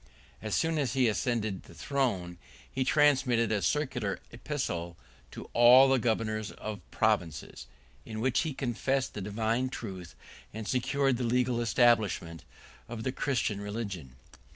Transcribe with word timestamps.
As 0.41 0.55
soon 0.55 0.79
as 0.79 0.93
he 0.93 1.07
ascended 1.07 1.61
the 1.65 1.75
throne, 1.75 2.39
he 2.71 2.83
transmitted 2.83 3.51
a 3.51 3.61
circular 3.61 4.17
epistle 4.31 4.97
to 5.29 5.47
all 5.53 5.87
the 5.89 5.99
governors 5.99 6.49
of 6.53 6.81
provinces; 6.89 7.67
in 8.03 8.19
which 8.19 8.39
he 8.39 8.55
confessed 8.55 9.13
the 9.13 9.21
divine 9.21 9.69
truth, 9.69 10.15
and 10.55 10.67
secured 10.67 11.17
the 11.17 11.23
legal 11.23 11.61
establishment, 11.61 12.43
of 12.89 13.03
the 13.03 13.11
Christian 13.11 13.61
religion. 13.61 14.15